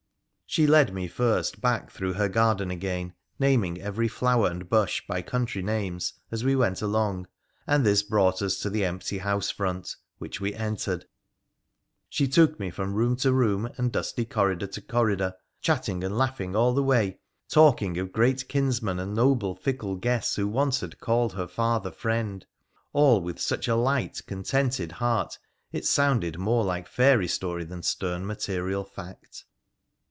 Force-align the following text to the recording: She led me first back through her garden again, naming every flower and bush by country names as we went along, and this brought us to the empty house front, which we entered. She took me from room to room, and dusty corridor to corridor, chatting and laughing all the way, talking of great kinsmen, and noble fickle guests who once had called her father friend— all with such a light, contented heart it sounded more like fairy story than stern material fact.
She 0.47 0.67
led 0.67 0.93
me 0.93 1.07
first 1.07 1.61
back 1.61 1.89
through 1.91 2.11
her 2.15 2.27
garden 2.27 2.71
again, 2.71 3.13
naming 3.39 3.79
every 3.81 4.09
flower 4.09 4.49
and 4.51 4.67
bush 4.69 5.01
by 5.07 5.21
country 5.21 5.61
names 5.63 6.11
as 6.29 6.43
we 6.43 6.57
went 6.57 6.81
along, 6.81 7.27
and 7.65 7.85
this 7.85 8.03
brought 8.03 8.41
us 8.41 8.59
to 8.59 8.69
the 8.69 8.83
empty 8.83 9.19
house 9.19 9.49
front, 9.49 9.95
which 10.17 10.41
we 10.41 10.53
entered. 10.53 11.05
She 12.09 12.27
took 12.27 12.59
me 12.59 12.69
from 12.69 12.93
room 12.95 13.15
to 13.15 13.31
room, 13.31 13.69
and 13.77 13.93
dusty 13.93 14.25
corridor 14.25 14.67
to 14.67 14.81
corridor, 14.81 15.35
chatting 15.61 16.03
and 16.03 16.17
laughing 16.17 16.53
all 16.53 16.73
the 16.73 16.83
way, 16.83 17.21
talking 17.47 17.97
of 17.97 18.11
great 18.11 18.49
kinsmen, 18.49 18.99
and 18.99 19.13
noble 19.15 19.55
fickle 19.55 19.95
guests 19.95 20.35
who 20.35 20.49
once 20.49 20.81
had 20.81 20.99
called 20.99 21.31
her 21.31 21.47
father 21.47 21.91
friend— 21.91 22.45
all 22.91 23.21
with 23.21 23.39
such 23.39 23.69
a 23.69 23.75
light, 23.77 24.21
contented 24.27 24.91
heart 24.91 25.39
it 25.71 25.85
sounded 25.85 26.37
more 26.37 26.65
like 26.65 26.89
fairy 26.89 27.29
story 27.29 27.63
than 27.63 27.81
stern 27.81 28.25
material 28.25 28.83
fact. 28.83 29.45